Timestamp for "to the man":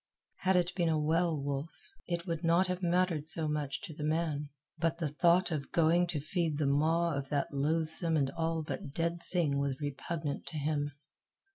3.81-4.49